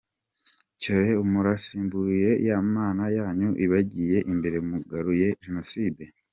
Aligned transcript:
Cyore, 0.81 1.11
murasubiriye 1.31 2.31
ya 2.47 2.57
mana 2.73 3.03
yanyu 3.17 3.49
ibagiye 3.65 4.17
imbere 4.31 4.57
mugaruye 4.67 5.27
Jenoside? 5.43 6.03